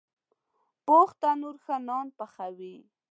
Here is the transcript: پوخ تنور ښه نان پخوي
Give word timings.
پوخ 0.85 1.09
تنور 1.21 1.55
ښه 1.63 1.75
نان 1.87 2.07
پخوي 2.17 2.75